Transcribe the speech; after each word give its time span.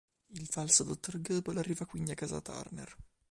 Il 0.31 0.47
falso 0.47 0.83
dottor 0.83 1.21
Goebel 1.21 1.59
arriva 1.59 1.85
quindi 1.85 2.09
a 2.09 2.15
casa 2.15 2.41
Turner. 2.41 2.95